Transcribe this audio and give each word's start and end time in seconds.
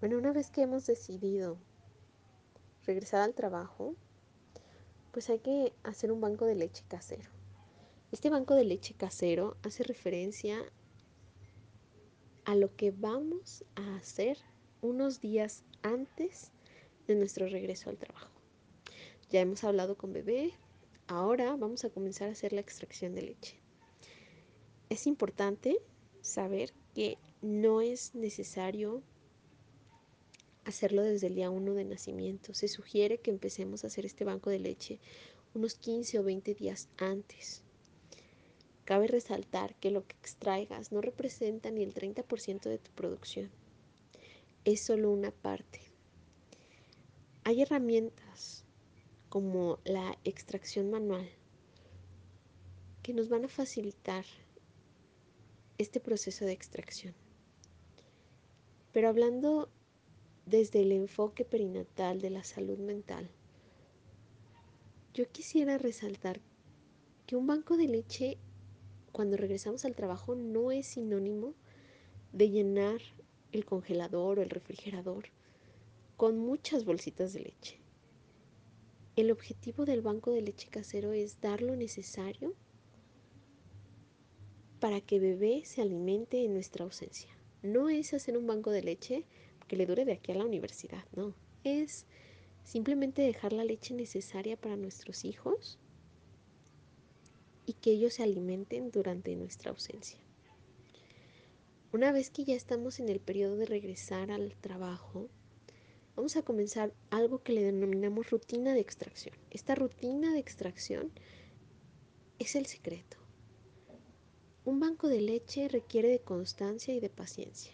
Bueno, 0.00 0.18
una 0.18 0.32
vez 0.32 0.50
que 0.50 0.62
hemos 0.62 0.86
decidido 0.86 1.58
regresar 2.84 3.22
al 3.22 3.34
trabajo, 3.34 3.94
pues 5.12 5.30
hay 5.30 5.38
que 5.38 5.72
hacer 5.82 6.12
un 6.12 6.20
banco 6.20 6.44
de 6.44 6.56
leche 6.56 6.84
casero. 6.88 7.30
Este 8.12 8.30
banco 8.30 8.54
de 8.54 8.64
leche 8.64 8.94
casero 8.94 9.56
hace 9.62 9.82
referencia 9.82 10.58
a 12.44 12.54
lo 12.54 12.74
que 12.76 12.90
vamos 12.90 13.64
a 13.76 13.96
hacer 13.96 14.38
unos 14.82 15.20
días 15.20 15.64
antes 15.82 16.52
de 17.06 17.14
nuestro 17.14 17.46
regreso 17.48 17.90
al 17.90 17.96
trabajo. 17.96 18.30
Ya 19.30 19.40
hemos 19.40 19.64
hablado 19.64 19.96
con 19.96 20.12
bebé, 20.12 20.52
ahora 21.06 21.56
vamos 21.56 21.84
a 21.84 21.90
comenzar 21.90 22.28
a 22.28 22.32
hacer 22.32 22.52
la 22.52 22.60
extracción 22.60 23.14
de 23.14 23.22
leche. 23.22 23.58
Es 24.90 25.06
importante 25.06 25.78
saber 26.20 26.72
que 26.94 27.18
no 27.40 27.80
es 27.80 28.14
necesario 28.14 29.02
hacerlo 30.64 31.02
desde 31.02 31.28
el 31.28 31.34
día 31.34 31.50
1 31.50 31.74
de 31.74 31.84
nacimiento. 31.84 32.54
Se 32.54 32.68
sugiere 32.68 33.18
que 33.18 33.30
empecemos 33.30 33.84
a 33.84 33.88
hacer 33.88 34.06
este 34.06 34.24
banco 34.24 34.50
de 34.50 34.58
leche 34.58 34.98
unos 35.54 35.74
15 35.74 36.18
o 36.18 36.24
20 36.24 36.54
días 36.54 36.88
antes. 36.96 37.62
Cabe 38.84 39.06
resaltar 39.06 39.74
que 39.76 39.90
lo 39.90 40.06
que 40.06 40.16
extraigas 40.16 40.92
no 40.92 41.00
representa 41.00 41.70
ni 41.70 41.82
el 41.82 41.94
30% 41.94 42.68
de 42.68 42.78
tu 42.78 42.90
producción. 42.92 43.50
Es 44.64 44.82
solo 44.82 45.10
una 45.10 45.30
parte. 45.30 45.80
Hay 47.44 47.62
herramientas 47.62 48.64
como 49.28 49.78
la 49.84 50.18
extracción 50.24 50.90
manual 50.90 51.28
que 53.02 53.12
nos 53.12 53.28
van 53.28 53.44
a 53.44 53.48
facilitar 53.48 54.24
este 55.78 56.00
proceso 56.00 56.44
de 56.44 56.52
extracción. 56.52 57.14
Pero 58.92 59.08
hablando 59.08 59.68
desde 60.46 60.82
el 60.82 60.92
enfoque 60.92 61.44
perinatal 61.44 62.20
de 62.20 62.30
la 62.30 62.44
salud 62.44 62.78
mental, 62.78 63.28
yo 65.14 65.28
quisiera 65.30 65.78
resaltar 65.78 66.40
que 67.26 67.36
un 67.36 67.46
banco 67.46 67.76
de 67.76 67.88
leche 67.88 68.38
cuando 69.12 69.36
regresamos 69.36 69.84
al 69.84 69.94
trabajo 69.94 70.34
no 70.34 70.72
es 70.72 70.86
sinónimo 70.86 71.54
de 72.32 72.50
llenar 72.50 73.00
el 73.52 73.64
congelador 73.64 74.38
o 74.38 74.42
el 74.42 74.50
refrigerador 74.50 75.26
con 76.16 76.36
muchas 76.38 76.84
bolsitas 76.84 77.32
de 77.32 77.40
leche. 77.40 77.78
El 79.16 79.30
objetivo 79.30 79.84
del 79.84 80.02
banco 80.02 80.32
de 80.32 80.42
leche 80.42 80.68
casero 80.68 81.12
es 81.12 81.40
dar 81.40 81.62
lo 81.62 81.76
necesario 81.76 82.54
para 84.80 85.00
que 85.00 85.20
bebé 85.20 85.62
se 85.64 85.80
alimente 85.80 86.44
en 86.44 86.52
nuestra 86.52 86.84
ausencia. 86.84 87.30
No 87.62 87.88
es 87.88 88.12
hacer 88.12 88.36
un 88.36 88.46
banco 88.46 88.72
de 88.72 88.82
leche 88.82 89.24
que 89.64 89.76
le 89.76 89.86
dure 89.86 90.04
de 90.04 90.12
aquí 90.12 90.32
a 90.32 90.36
la 90.36 90.44
universidad, 90.44 91.04
no. 91.14 91.34
Es 91.64 92.06
simplemente 92.64 93.22
dejar 93.22 93.52
la 93.52 93.64
leche 93.64 93.94
necesaria 93.94 94.56
para 94.56 94.76
nuestros 94.76 95.24
hijos 95.24 95.78
y 97.66 97.74
que 97.74 97.92
ellos 97.92 98.14
se 98.14 98.22
alimenten 98.22 98.90
durante 98.90 99.34
nuestra 99.36 99.70
ausencia. 99.70 100.18
Una 101.92 102.10
vez 102.10 102.30
que 102.30 102.44
ya 102.44 102.54
estamos 102.54 102.98
en 102.98 103.08
el 103.08 103.20
periodo 103.20 103.56
de 103.56 103.66
regresar 103.66 104.30
al 104.30 104.56
trabajo, 104.56 105.28
vamos 106.16 106.36
a 106.36 106.42
comenzar 106.42 106.92
algo 107.10 107.42
que 107.42 107.52
le 107.52 107.62
denominamos 107.62 108.30
rutina 108.30 108.74
de 108.74 108.80
extracción. 108.80 109.36
Esta 109.50 109.74
rutina 109.74 110.32
de 110.32 110.40
extracción 110.40 111.12
es 112.38 112.56
el 112.56 112.66
secreto. 112.66 113.16
Un 114.64 114.80
banco 114.80 115.08
de 115.08 115.20
leche 115.20 115.68
requiere 115.68 116.08
de 116.08 116.20
constancia 116.20 116.94
y 116.94 117.00
de 117.00 117.10
paciencia. 117.10 117.72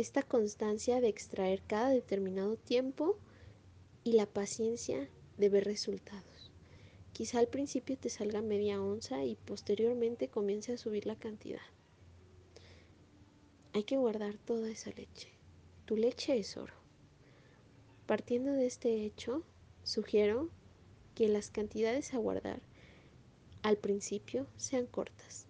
Esta 0.00 0.22
constancia 0.22 1.02
de 1.02 1.08
extraer 1.08 1.60
cada 1.60 1.90
determinado 1.90 2.56
tiempo 2.56 3.18
y 4.02 4.12
la 4.12 4.24
paciencia 4.24 5.10
de 5.36 5.50
ver 5.50 5.66
resultados. 5.66 6.50
Quizá 7.12 7.38
al 7.38 7.48
principio 7.48 7.98
te 7.98 8.08
salga 8.08 8.40
media 8.40 8.80
onza 8.80 9.26
y 9.26 9.36
posteriormente 9.36 10.28
comience 10.28 10.72
a 10.72 10.78
subir 10.78 11.04
la 11.04 11.16
cantidad. 11.16 11.60
Hay 13.74 13.84
que 13.84 13.98
guardar 13.98 14.38
toda 14.38 14.70
esa 14.70 14.88
leche. 14.88 15.28
Tu 15.84 15.98
leche 15.98 16.38
es 16.38 16.56
oro. 16.56 16.72
Partiendo 18.06 18.52
de 18.52 18.64
este 18.64 19.04
hecho, 19.04 19.44
sugiero 19.84 20.48
que 21.14 21.28
las 21.28 21.50
cantidades 21.50 22.14
a 22.14 22.16
guardar 22.16 22.62
al 23.60 23.76
principio 23.76 24.46
sean 24.56 24.86
cortas 24.86 25.46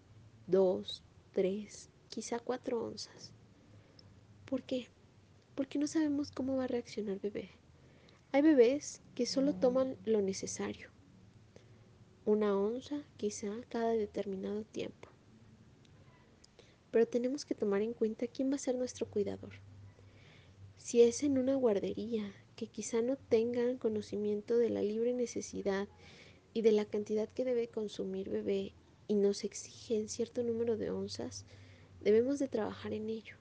dos, 0.49 1.05
tres, 1.31 1.89
quizá 2.09 2.41
cuatro 2.41 2.85
onzas. 2.85 3.33
¿Por 4.51 4.65
qué? 4.65 4.89
Porque 5.55 5.79
no 5.79 5.87
sabemos 5.87 6.33
cómo 6.33 6.57
va 6.57 6.65
a 6.65 6.67
reaccionar 6.67 7.21
bebé. 7.21 7.51
Hay 8.33 8.43
bebés 8.43 9.01
que 9.15 9.25
solo 9.25 9.55
toman 9.55 9.97
lo 10.05 10.23
necesario, 10.23 10.91
una 12.25 12.59
onza 12.59 13.05
quizá 13.17 13.53
cada 13.69 13.93
determinado 13.93 14.65
tiempo. 14.65 15.09
Pero 16.91 17.07
tenemos 17.07 17.45
que 17.45 17.55
tomar 17.55 17.81
en 17.83 17.93
cuenta 17.93 18.27
quién 18.27 18.51
va 18.51 18.57
a 18.57 18.59
ser 18.59 18.75
nuestro 18.75 19.07
cuidador. 19.09 19.53
Si 20.79 21.01
es 21.01 21.23
en 21.23 21.39
una 21.39 21.55
guardería 21.55 22.35
que 22.57 22.67
quizá 22.67 23.03
no 23.03 23.17
tengan 23.17 23.79
conocimiento 23.79 24.57
de 24.57 24.71
la 24.71 24.83
libre 24.83 25.13
necesidad 25.13 25.87
y 26.55 26.63
de 26.63 26.73
la 26.73 26.87
cantidad 26.87 27.29
que 27.29 27.45
debe 27.45 27.69
consumir 27.69 28.29
bebé 28.29 28.75
y 29.07 29.15
nos 29.15 29.45
exigen 29.45 30.09
cierto 30.09 30.43
número 30.43 30.77
de 30.77 30.91
onzas, 30.91 31.47
debemos 32.01 32.41
de 32.41 32.49
trabajar 32.49 32.93
en 32.93 33.11
ello. 33.11 33.40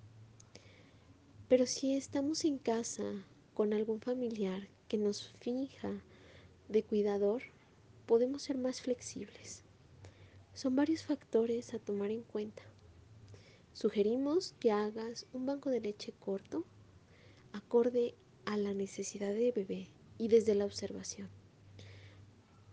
Pero 1.50 1.66
si 1.66 1.96
estamos 1.96 2.46
en 2.46 2.58
casa 2.60 3.26
con 3.54 3.74
algún 3.74 4.00
familiar 4.00 4.70
que 4.88 4.98
nos 4.98 5.34
fija 5.40 6.02
de 6.70 6.84
cuidador, 6.84 7.42
podemos 8.06 8.44
ser 8.44 8.58
más 8.58 8.82
flexibles. 8.82 9.64
Son 10.54 10.76
varios 10.76 11.04
factores 11.04 11.74
a 11.74 11.80
tomar 11.80 12.12
en 12.12 12.24
cuenta. 12.24 12.64
Sugerimos 13.74 14.54
que 14.60 14.72
hagas 14.72 15.26
un 15.34 15.46
banco 15.46 15.70
de 15.70 15.82
leche 15.82 16.14
corto, 16.20 16.64
acorde 17.52 18.16
a 18.46 18.56
la 18.56 18.74
necesidad 18.74 19.34
de 19.34 19.52
bebé 19.52 19.88
y 20.18 20.28
desde 20.28 20.56
la 20.56 20.66
observación 20.66 21.30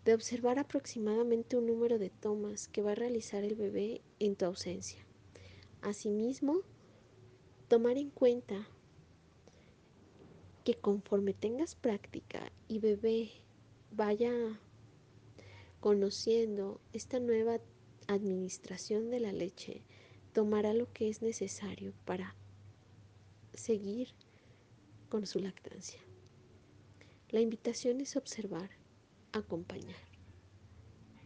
de 0.06 0.14
observar 0.14 0.60
aproximadamente 0.60 1.56
un 1.56 1.66
número 1.66 1.98
de 1.98 2.10
tomas 2.10 2.68
que 2.68 2.80
va 2.80 2.92
a 2.92 2.94
realizar 2.94 3.42
el 3.42 3.56
bebé 3.56 4.02
en 4.20 4.36
tu 4.36 4.44
ausencia. 4.44 5.04
Asimismo, 5.82 6.60
tomar 7.68 7.98
en 7.98 8.10
cuenta 8.10 8.68
que 10.64 10.74
conforme 10.74 11.34
tengas 11.34 11.74
práctica 11.74 12.52
y 12.68 12.78
bebé 12.78 13.30
vaya 13.90 14.32
conociendo 15.80 16.80
esta 16.92 17.20
nueva 17.20 17.60
administración 18.08 19.10
de 19.10 19.20
la 19.20 19.32
leche, 19.32 19.82
tomará 20.32 20.74
lo 20.74 20.92
que 20.92 21.08
es 21.08 21.22
necesario 21.22 21.92
para 22.04 22.34
seguir 23.54 24.08
con 25.08 25.26
su 25.26 25.38
lactancia. 25.38 26.00
La 27.30 27.40
invitación 27.40 28.00
es 28.00 28.16
observar 28.16 28.70
acompañar. 29.32 30.15